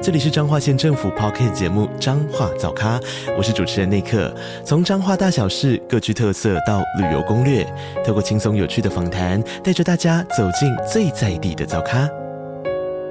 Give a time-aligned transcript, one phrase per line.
[0.00, 3.00] 这里是彰化县政府 p o c k t 节目《彰化早咖》，
[3.36, 4.32] 我是主持人内克。
[4.64, 7.66] 从彰化大小事各具特色到旅游攻略，
[8.06, 12.08] 透过轻松有趣的访谈，带着大家走进最在地的早咖。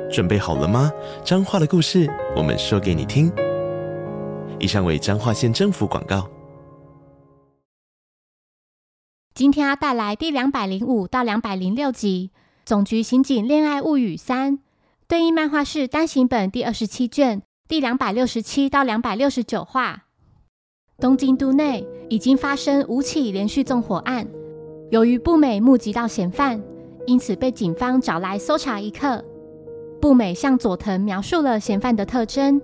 [0.10, 0.90] 准备好了吗？
[1.26, 3.30] 彰化的故事，我们说给你听。
[4.58, 6.26] 以上为彰化县政府广告。
[9.36, 12.32] 今天要带来第两百零五到两百零六集
[12.66, 14.54] 《总局刑警恋爱物语三》。
[15.08, 20.04] 对应漫画是单行本第二十七卷第两百六十七到两百六十九话。
[21.00, 24.28] 东京都内已经发生五起连续纵火案，
[24.92, 26.62] 由于步美目击到嫌犯，
[27.06, 29.24] 因此被警方找来搜查一刻。
[30.02, 32.62] 步美向佐藤描述了嫌犯的特征，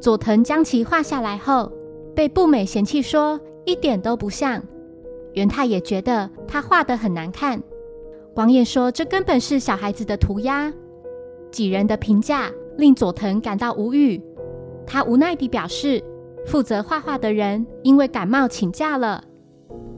[0.00, 1.70] 佐藤将其画下来后，
[2.12, 4.60] 被步美嫌弃说一点都不像。
[5.34, 7.62] 元太也觉得他画得很难看，
[8.34, 10.72] 王爷说这根本是小孩子的涂鸦。
[11.50, 14.22] 几人的评价令佐藤感到无语，
[14.86, 16.02] 他无奈地表示，
[16.46, 19.22] 负责画画的人因为感冒请假了。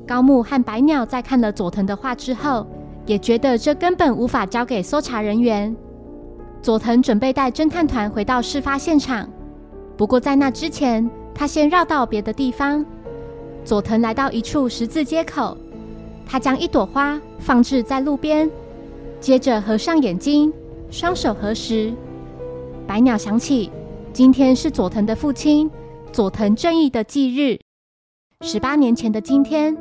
[0.07, 2.67] 高木和白鸟在看了佐藤的画之后，
[3.07, 5.75] 也觉得这根本无法交给搜查人员。
[6.63, 9.29] 佐藤准备带侦探团回到事发现场，
[9.97, 12.85] 不过在那之前，他先绕到别的地方。
[13.65, 15.57] 佐藤来到一处十字街口，
[16.27, 18.51] 他将一朵花放置在路边，
[19.21, 20.53] 接着合上眼睛。
[20.91, 21.93] 双手合十，
[22.85, 23.71] 白鸟想起
[24.13, 25.71] 今天是佐藤的父亲
[26.11, 27.57] 佐藤正义的忌日。
[28.41, 29.77] 十八年前的今天，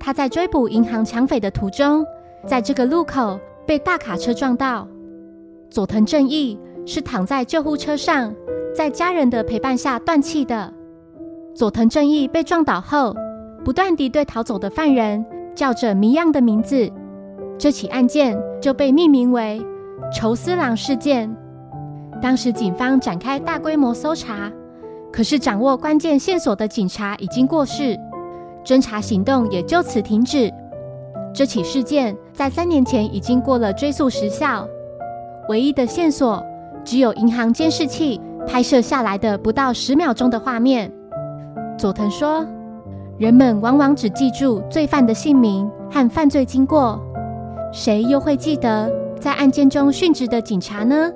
[0.00, 2.02] 他在追捕银行抢匪的途中，
[2.46, 4.88] 在这个路口被大卡车撞到。
[5.68, 8.34] 佐藤正义是躺在救护车上，
[8.74, 10.72] 在家人的陪伴下断气的。
[11.54, 13.14] 佐藤正义被撞倒后，
[13.62, 15.22] 不断地对逃走的犯人
[15.54, 16.90] 叫着谜样的名字，
[17.58, 19.62] 这起案件就被命名为。
[20.14, 21.28] 仇思郎事件，
[22.22, 24.50] 当时警方展开大规模搜查，
[25.12, 27.98] 可是掌握关键线索的警察已经过世，
[28.64, 30.48] 侦查行动也就此停止。
[31.34, 34.68] 这起事件在三年前已经过了追诉时效，
[35.48, 36.40] 唯一的线索
[36.84, 40.92] 只有银行监视器拍摄下来的不到十秒钟的画面。
[41.76, 42.46] 佐藤说
[43.18, 47.00] ：“人们往往只记住罪犯的姓名和犯罪经过，
[47.72, 48.88] 谁又会记得？”
[49.24, 51.10] 在案件中殉职的警察呢？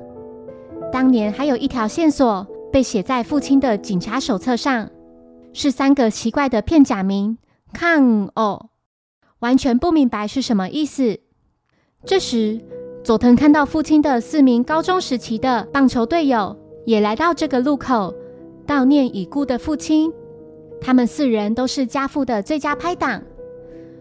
[0.91, 4.88] 当年还有一条线索被写在父亲的警察手册上，
[5.52, 7.36] 是三个奇怪的片假名
[7.74, 8.70] “抗哦”，
[9.41, 11.20] 完全不明白是什么意思。
[12.06, 12.58] 这时，
[13.04, 18.14] 佐藤看到父亲的四名高中时期的棒球队友也来到这个路口
[18.66, 20.10] 悼念已故的父亲。
[20.80, 23.22] 他们四人都是家父的最佳拍档，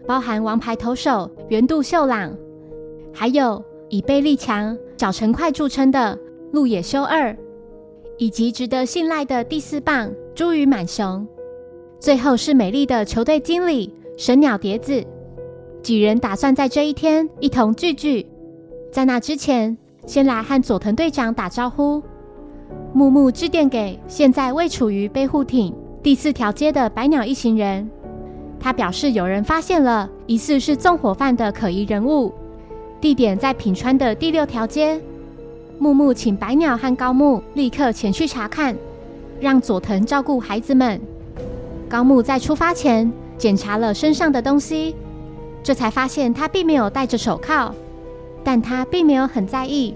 [0.06, 2.34] 包含王牌投手原渡秀朗，
[3.12, 3.62] 还有。
[3.88, 6.18] 以背力强、脚程快著称的
[6.52, 7.36] 鹿野修二，
[8.18, 11.26] 以及值得信赖的第四棒朱羽满雄，
[11.98, 15.02] 最后是美丽的球队经理神鸟蝶子。
[15.82, 18.26] 几人打算在这一天一同聚聚，
[18.92, 19.76] 在那之前，
[20.06, 22.02] 先来和佐藤队长打招呼。
[22.92, 27.88] 木木致电给现在位处于背护艇第四条街的白鸟一行人，
[28.58, 32.32] 他表示有人发现了疑似是纵火犯的可疑人物。
[33.00, 35.00] 地点在品川的第六条街。
[35.78, 38.76] 木木请白鸟和高木立刻前去查看，
[39.40, 41.00] 让佐藤照顾孩子们。
[41.88, 44.96] 高木在出发前检查了身上的东西，
[45.62, 47.72] 这才发现他并没有戴着手铐，
[48.42, 49.94] 但他并没有很在意，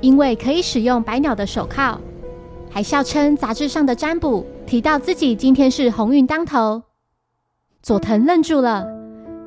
[0.00, 1.96] 因为可以使用白鸟的手铐，
[2.68, 6.82] 还笑称杂志上的占卜提到自己今天是鸿运当头。
[7.82, 8.84] 佐藤愣住了，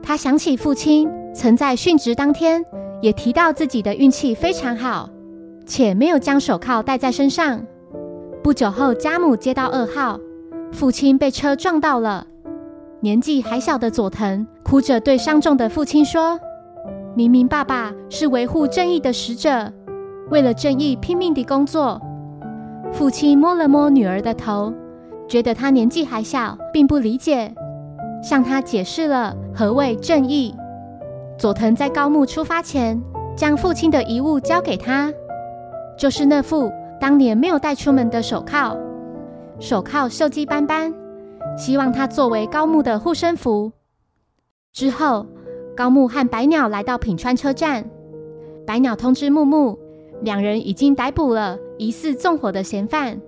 [0.01, 2.63] 他想起父亲曾在殉职当天。
[3.03, 5.09] 也提到自己的运气非常好，
[5.65, 7.61] 且没有将手铐戴在身上。
[8.41, 10.17] 不久后，家母接到噩耗，
[10.71, 12.25] 父亲被车撞到了。
[13.01, 16.39] 年纪还小的佐藤哭着对伤重的父亲说
[17.13, 19.73] ：“明明爸爸是维护正义的使者，
[20.29, 22.01] 为了正义拼命地工作。”
[22.93, 24.73] 父亲摸了摸女儿的头，
[25.27, 27.53] 觉得她年纪还小，并不理解，
[28.23, 30.55] 向她解释了何谓正义。
[31.37, 33.01] 佐藤在高木出发前，
[33.35, 35.11] 将父亲的遗物交给他，
[35.97, 38.77] 就是那副当年没有带出门的手铐。
[39.59, 40.93] 手铐锈迹斑斑，
[41.57, 43.71] 希望它作为高木的护身符。
[44.71, 45.25] 之后，
[45.75, 47.83] 高木和白鸟来到品川车站，
[48.65, 49.77] 白鸟通知木木，
[50.21, 53.19] 两人已经逮捕了疑似纵火的嫌犯，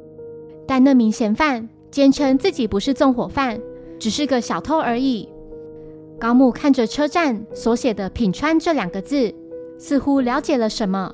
[0.67, 3.59] 但那名嫌犯坚称自己不是纵火犯，
[3.99, 5.29] 只是个小偷而已。
[6.19, 9.33] 高木看着车站所写的“品川”这两个字，
[9.77, 11.13] 似乎了解了什么。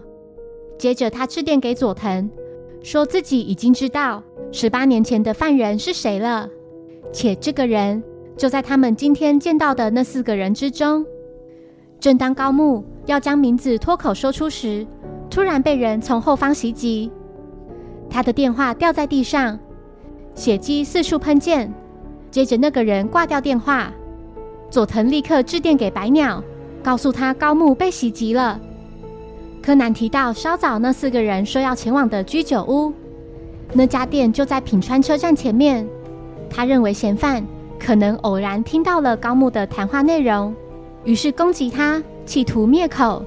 [0.78, 2.30] 接着，他致电给佐藤，
[2.84, 6.48] 说自己已经知道十八年前的犯人是谁了，
[7.12, 8.04] 且这个人
[8.38, 11.06] 就在他们今天见到的那四个人之中。
[12.00, 14.86] 正当高木要将名字脱口说出时，
[15.30, 17.12] 突然被人从后方袭击，
[18.10, 19.58] 他的电话掉在地上，
[20.36, 21.74] 血迹四处喷溅。
[22.30, 23.92] 接着，那个人挂掉电话。
[24.72, 26.42] 佐藤立刻致电给白鸟，
[26.82, 28.58] 告诉他高木被袭击了。
[29.62, 32.94] 柯南提到稍早那四个人说要前往的居酒屋，
[33.74, 35.86] 那家店就在品川车站前面。
[36.50, 37.46] 他认为嫌犯
[37.78, 40.56] 可能偶然听到了高木的谈话内容，
[41.04, 43.26] 于是攻击他，企图灭口。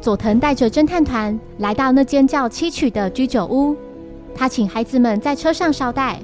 [0.00, 3.74] 佐藤带着侦探团来到那间叫七曲的居酒屋，
[4.32, 6.20] 他请孩子们在车上捎带。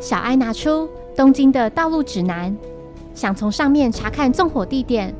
[0.00, 2.56] 小哀拿出东京的道路指南。
[3.14, 5.14] 想从上面查看纵火地点，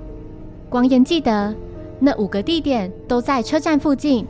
[0.68, 1.54] 光彦记得
[1.98, 4.26] 那五个地点都在车站附近，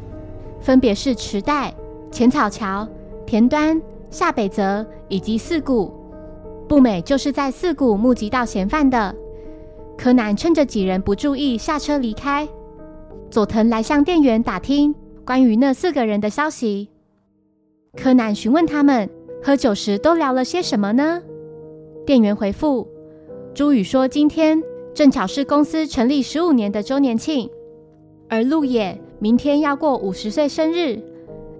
[0.60, 1.74] 分别是池袋、
[2.10, 2.86] 浅草桥、
[3.24, 3.80] 田端、
[4.10, 5.92] 下北泽以及四谷。
[6.68, 9.14] 步美就是在四谷目击到嫌犯的。
[9.96, 12.48] 柯南趁着几人不注意下车离开。
[13.30, 14.94] 佐藤来向店员打听
[15.24, 16.88] 关于那四个人的消息。
[17.96, 19.08] 柯南询问他们
[19.42, 21.22] 喝酒时都聊了些什么呢？
[22.04, 22.88] 店员回复。
[23.54, 24.62] 朱宇说：“今天
[24.94, 27.50] 正巧是公司成立十五年的周年庆，
[28.26, 30.98] 而陆野明天要过五十岁生日。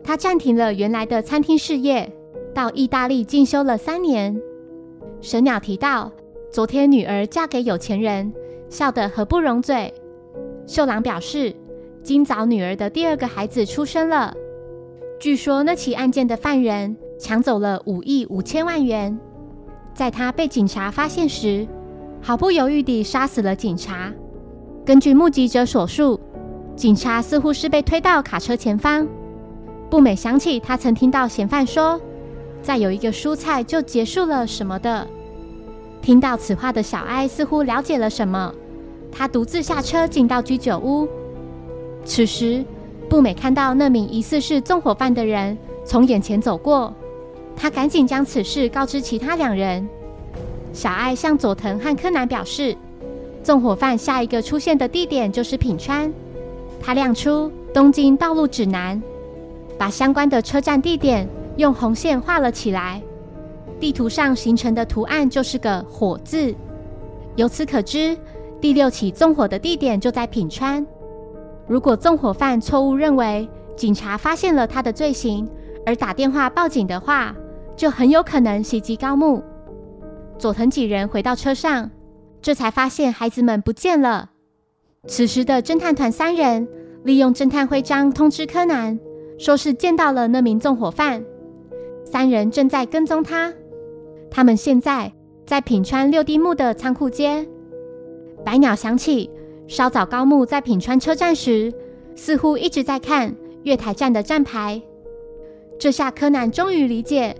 [0.02, 2.10] 他暂停了原来的餐厅事业，
[2.54, 4.40] 到意大利进修了三年。”
[5.20, 6.10] 神鸟提到，
[6.50, 8.32] 昨天女儿嫁给有钱人，
[8.70, 9.92] 笑得合不拢嘴。
[10.66, 11.54] 秀郎表示，
[12.02, 14.34] 今早女儿的第二个孩子出生了。
[15.20, 19.20] 据说那起案件的犯人抢走了五亿五千万元，
[19.92, 21.68] 在他被警察发现时。
[22.22, 24.10] 毫不犹豫地杀死了警察。
[24.86, 26.18] 根据目击者所述，
[26.76, 29.06] 警察似乎是被推到卡车前方。
[29.90, 32.00] 步美想起他曾听到嫌犯说
[32.62, 35.06] ：“再有一个蔬菜就结束了什么的。”
[36.00, 38.54] 听到此话的小艾似乎了解了什么，
[39.10, 41.08] 他独自下车进到居酒屋。
[42.04, 42.64] 此时，
[43.08, 46.94] 步美看到那名疑似是纵火犯的人从眼前走过，
[47.54, 49.88] 他赶紧将此事告知其他两人。
[50.72, 52.76] 小爱向佐藤和柯南表示，
[53.42, 56.12] 纵火犯下一个出现的地点就是品川。
[56.80, 59.00] 他亮出东京道路指南，
[59.78, 63.00] 把相关的车站地点用红线画了起来。
[63.78, 66.54] 地图上形成的图案就是个火字。
[67.36, 68.16] 由此可知，
[68.60, 70.86] 第六起纵火的地点就在品川。
[71.66, 75.48] 如果纵火犯错误认为警察发现了他的罪行
[75.84, 77.34] 而打电话报警的话，
[77.76, 79.42] 就很有可能袭击高木。
[80.42, 81.88] 佐藤几人回到车上，
[82.40, 84.30] 这才发现孩子们不见了。
[85.06, 86.66] 此时的侦探团三人
[87.04, 88.98] 利用侦探徽章通知柯南，
[89.38, 91.24] 说是见到了那名纵火犯，
[92.04, 93.54] 三人正在跟踪他。
[94.32, 95.12] 他们现在
[95.46, 97.46] 在品川六丁目的仓库街。
[98.44, 99.30] 白鸟想起
[99.68, 101.72] 稍早高木在品川车站时，
[102.16, 103.32] 似乎一直在看
[103.62, 104.82] 月台站的站牌。
[105.78, 107.32] 这下柯南终于理解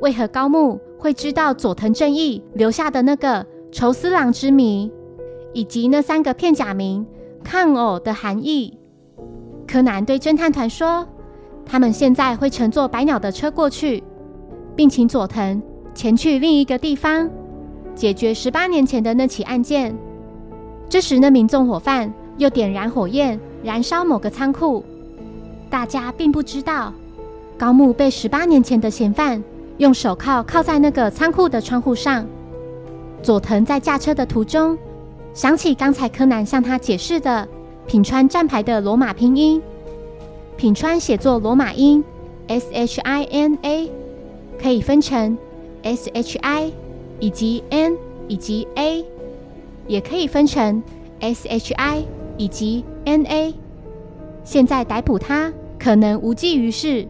[0.00, 0.80] 为何高木。
[1.06, 4.90] 会知道佐藤正义留下的那个愁思郎之谜，
[5.52, 7.06] 以及那三个片假名
[7.44, 8.76] “看偶”的含义。
[9.68, 11.06] 柯南对侦探团说
[11.64, 14.02] ：“他们现在会乘坐白鸟的车过去，
[14.74, 15.62] 并请佐藤
[15.94, 17.30] 前去另一个地方
[17.94, 19.96] 解决十八年前的那起案件。”
[20.90, 24.82] 这时，那名纵火犯又点燃火焰，燃烧某个仓库。
[25.70, 26.92] 大家并不知道
[27.56, 29.40] 高木被十八年前的嫌犯。
[29.78, 32.26] 用手铐铐在那个仓库的窗户上。
[33.22, 34.78] 佐藤在驾车的途中，
[35.34, 37.46] 想起刚才柯南向他解释的
[37.86, 39.60] 品川站牌的罗马拼音。
[40.56, 42.02] 品川写作罗马音
[42.48, 43.90] S H I N A，
[44.62, 45.36] 可以分成
[45.82, 46.72] S H I
[47.20, 47.96] 以及 N
[48.28, 49.04] 以及 A，
[49.86, 50.82] 也可以分成
[51.20, 52.04] S H I
[52.38, 53.54] 以及 N A。
[54.44, 57.06] 现在逮捕他可能无济于事，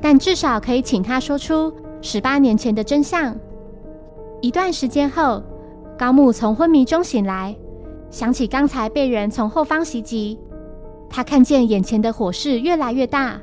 [0.00, 1.72] 但至少可以请他说出。
[2.00, 3.36] 十八年前的真相。
[4.40, 5.42] 一段时间后，
[5.98, 7.56] 高木从昏迷中醒来，
[8.10, 10.38] 想起刚才被人从后方袭击。
[11.10, 13.40] 他看见眼前的火势越来越大。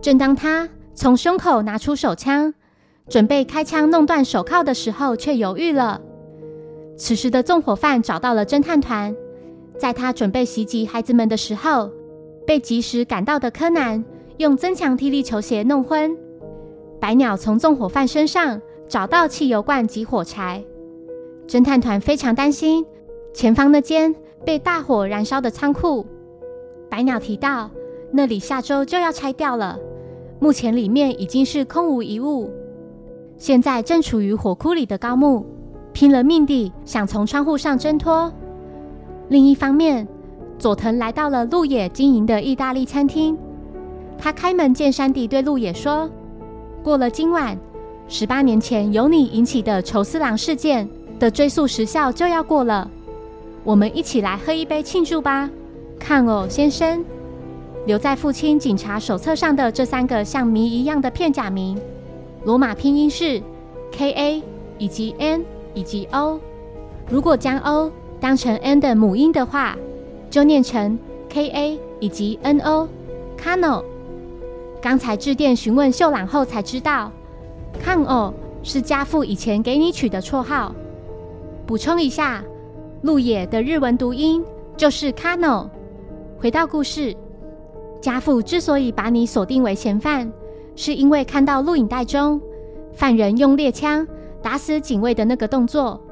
[0.00, 2.52] 正当他从胸口拿出手枪，
[3.08, 6.00] 准备开枪弄断手铐的时候，却犹豫了。
[6.96, 9.14] 此时的纵火犯找到了侦探团，
[9.78, 11.90] 在他准备袭击孩子们的时候，
[12.46, 14.04] 被及时赶到的柯南
[14.36, 16.14] 用增强踢力球鞋弄昏。
[17.02, 20.62] 白鸟从纵火犯身上找到汽油罐及火柴。
[21.48, 22.86] 侦探团非常担心
[23.34, 24.14] 前方那间
[24.46, 26.06] 被大火燃烧的仓库。
[26.88, 27.68] 白鸟提到，
[28.12, 29.76] 那里下周就要拆掉了，
[30.38, 32.48] 目前里面已经是空无一物。
[33.36, 35.44] 现在正处于火窟里的高木，
[35.92, 38.32] 拼了命地想从窗户上挣脱。
[39.28, 40.06] 另一方面，
[40.56, 43.36] 佐藤来到了鹿野经营的意大利餐厅。
[44.16, 46.08] 他开门见山地对鹿野说
[46.82, 47.56] ：“过了今晚，
[48.08, 50.88] 十八年前由你引起的愁思郎事件
[51.20, 52.90] 的追诉时效就要过了，
[53.62, 55.48] 我们一起来喝一杯庆祝吧，
[55.98, 57.04] 看哦，先生。”
[57.86, 61.76] 留在父亲警察手册上的这三个像谜一样的片假名。
[62.44, 63.40] 罗马拼音是
[63.92, 64.42] K A
[64.78, 66.40] 以及 N 以及 O。
[67.08, 69.76] 如果将 O 当成 N 的母音的话，
[70.30, 70.98] 就念成
[71.28, 72.88] K A 以及 N O。
[73.36, 73.84] Kano。
[74.82, 77.12] 刚才致电询问秀朗后才知道
[77.80, 78.34] ，Kano
[78.64, 80.74] 是家父以前给你取的绰号。
[81.64, 82.42] 补充一下，
[83.02, 84.44] 鹿野的日文读音
[84.76, 85.68] 就是 Kano。
[86.36, 87.14] 回到故事，
[88.00, 90.30] 家父之所以把你锁定为嫌犯。
[90.74, 92.40] 是因为看到录影带中
[92.92, 94.08] 犯人用猎枪
[94.42, 96.02] 打死警卫的那个动作。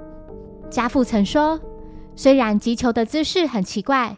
[0.71, 1.59] 家父曾说，
[2.15, 4.17] 虽然击球的姿势很奇怪，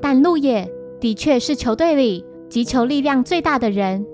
[0.00, 4.04] 但鹿野的确是球队里急求力量最大的人。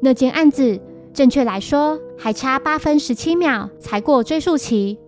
[0.00, 0.78] 那件案子，
[1.12, 4.98] 正确来说还差八分十七秒才过追诉期。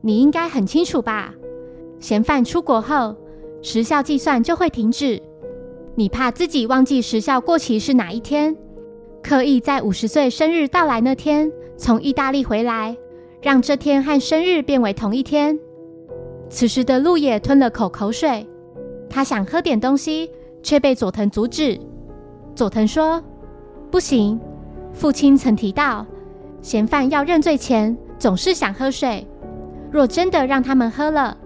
[0.00, 1.34] 你应该很清楚吧？
[1.98, 3.16] 嫌犯出国后，
[3.62, 5.20] 时效计算就会停止。
[5.94, 8.56] 你怕自己忘记时效过期是哪一天？
[9.22, 12.96] 刻意在五十岁生日到来那天从意大利回来，
[13.42, 15.58] 让这天和生日变为同一天。
[16.48, 18.46] 此时的路野吞了口口水，
[19.10, 20.30] 他想喝点东西，
[20.62, 21.78] 却被佐藤阻止。
[22.54, 23.22] 佐藤说
[23.90, 24.38] ：“不行，
[24.92, 26.06] 父亲曾提到，
[26.60, 29.26] 嫌犯要认罪前总是想喝水。
[29.90, 31.36] 若真的让他们喝了，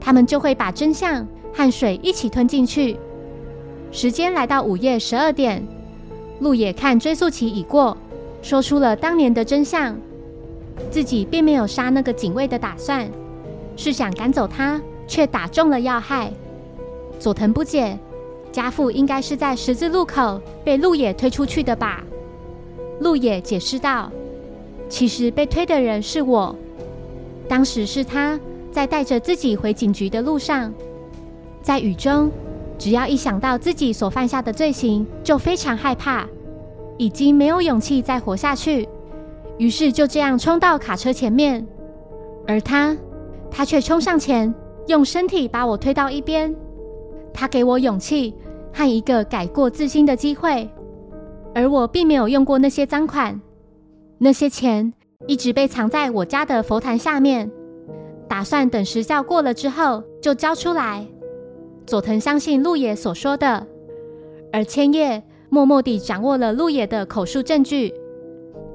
[0.00, 2.96] 他们就会把真相和水一起吞进去。”
[3.90, 5.66] 时间来到午夜十二点。
[6.40, 7.96] 路野看追诉期已过，
[8.40, 9.96] 说出了当年的真相。
[10.90, 13.06] 自己并没有杀那个警卫的打算，
[13.76, 16.32] 是想赶走他，却打中了要害。
[17.18, 17.96] 佐藤不解，
[18.52, 22.04] 家父应该是在十字路口被鹿野推出去的吧？
[23.00, 24.12] 鹿野解释道
[24.88, 26.54] ：“其实被推的人是我，
[27.48, 28.38] 当时是他
[28.70, 30.72] 在带着自己回警局的路上，
[31.62, 32.30] 在雨中。”
[32.78, 36.26] 只要一想到自己所犯下的罪行，就非常害怕，
[36.98, 38.88] 已经没有勇气再活下去，
[39.56, 41.64] 于是就这样冲到卡车前面。
[42.44, 42.96] 而他，
[43.52, 44.52] 他却冲上前，
[44.88, 46.52] 用身体把我推到一边。
[47.32, 48.34] 他给我勇气
[48.72, 50.68] 和一个改过自新的机会，
[51.54, 53.40] 而我并没有用过那些赃款，
[54.18, 54.92] 那些钱
[55.26, 57.50] 一直被藏在我家的佛坛下面，
[58.28, 61.06] 打算等时效过了之后就交出来。
[61.86, 63.66] 佐藤相信鹿野所说的，
[64.52, 67.92] 而千叶默默地掌握了鹿野的口述证据。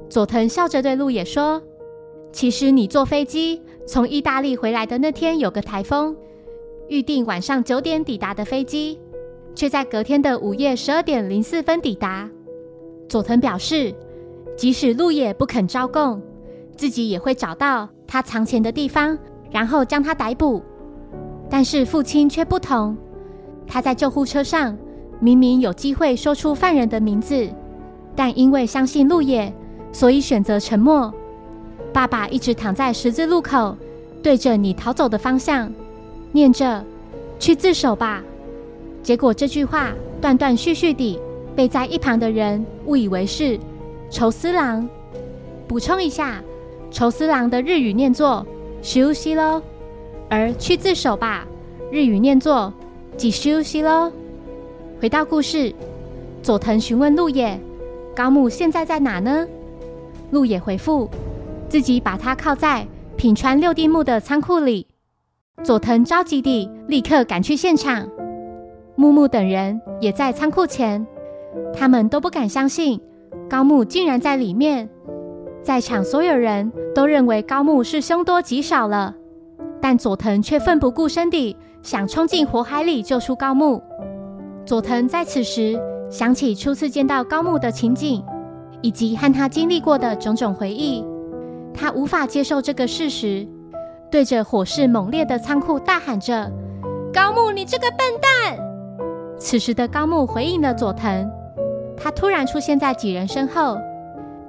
[0.10, 1.62] 佐藤笑着对鹿野说
[2.32, 6.16] ：“其实你坐飞机从意大利回来的那天有个台风，
[6.88, 9.00] 预定晚上九点抵达的飞机，
[9.58, 12.30] 却在隔天的午夜十二点零四分抵达。”
[13.10, 13.92] 佐藤表示，
[14.56, 16.22] 即使路野不肯招供，
[16.76, 19.18] 自己也会找到他藏钱的地方，
[19.50, 20.62] 然后将他逮捕。
[21.50, 22.96] 但是父亲却不同，
[23.66, 24.78] 他在救护车上
[25.20, 27.50] 明明有机会说出犯人的名字，
[28.16, 29.52] 但因为相信路野，
[29.92, 31.12] 所以选择沉默。
[31.92, 33.76] 爸爸一直躺在十字路口，
[34.22, 35.74] 对着你逃走的方向，
[36.32, 36.86] 念着
[37.40, 38.24] “去自首吧”。
[39.08, 41.18] 结果这句话断断续续地
[41.56, 43.58] 被在一旁的人误以为是
[44.10, 44.86] 愁思郎。
[45.66, 46.44] 补充一下，
[46.92, 48.46] 愁思郎的日语念作
[48.84, 49.62] “休息喽”。
[50.30, 51.48] 而去自首吧，
[51.90, 52.74] 日语念作
[53.16, 54.12] “几休息喽”。
[55.00, 55.74] 回到故事，
[56.44, 57.58] 佐藤询问鹿野
[58.14, 59.48] ：“高木现在在哪呢？”
[60.32, 61.10] 鹿野回复
[61.70, 62.86] ：“自己把他靠在
[63.16, 64.86] 品川六地木的仓库里。”
[65.64, 68.06] 佐藤着急地立刻赶去现场，
[69.00, 71.06] 木木等人也在仓库前，
[71.72, 73.00] 他们都不敢相信
[73.48, 74.90] 高木竟然在里面。
[75.62, 79.14] 在场所有人都认为高木是凶多吉少了。
[79.80, 83.80] 但佐藤却奋不顾身地想冲进火海里救出高木。
[84.66, 88.24] 佐藤在此时想起初次见到高木的情景，
[88.82, 91.06] 以及和他经历过的种种回忆，
[91.72, 93.48] 他无法接受这个事实，
[94.10, 96.52] 对着火势猛烈的仓库大喊着
[97.14, 98.67] ：“高木，你这个笨蛋！
[99.38, 101.30] 此时的高木回应了佐藤，
[101.96, 103.78] 他突然出现在几人身后，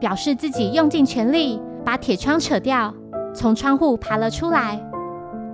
[0.00, 2.92] 表示自己用尽全力把铁窗扯掉，
[3.34, 4.80] 从窗户爬了出来。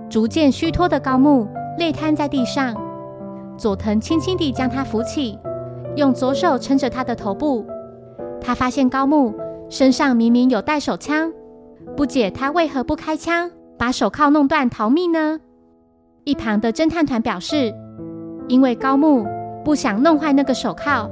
[0.09, 2.75] 逐渐虚脱的高木累瘫在地上，
[3.57, 5.37] 佐藤轻轻地将他扶起，
[5.95, 7.65] 用左手撑着他的头部。
[8.39, 9.33] 他发现高木
[9.69, 11.33] 身上明明有带手枪，
[11.97, 15.39] 不解他为何不开枪，把手铐弄断逃命呢？
[16.23, 17.73] 一旁的侦探团表示，
[18.47, 19.25] 因为高木
[19.63, 21.09] 不想弄坏那个手铐，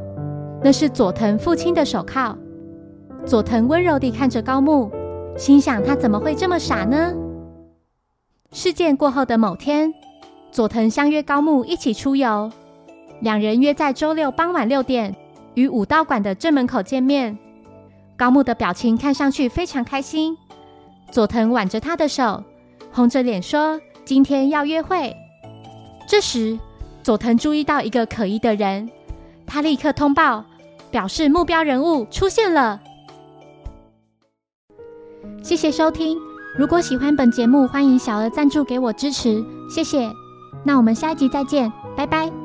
[0.63, 2.37] 那是佐藤父亲的手铐。
[3.25, 4.91] 佐藤温柔地看着高木，
[5.37, 7.13] 心想他怎么会这么傻呢？
[8.51, 9.93] 事件过后的某天，
[10.51, 12.51] 佐藤相约高木一起出游，
[13.21, 15.15] 两人约在周六傍晚六点
[15.55, 17.37] 与武道馆的正门口见面。
[18.15, 20.37] 高木的表情看上去非常开心，
[21.11, 22.43] 佐藤挽着他的手，
[22.91, 23.79] 红着脸说。
[24.05, 25.15] 今天要约会。
[26.09, 26.59] 这时，
[27.03, 28.89] 佐藤注意到一个可疑的人，
[29.45, 30.45] 他立刻通报，
[30.89, 32.79] 表示目标人物出现了。
[35.43, 36.17] 谢谢收听，
[36.57, 40.09] 如果喜欢本节目，欢迎小额赞助给我支持，谢谢。
[40.63, 42.42] 那我们下一集再见，拜拜。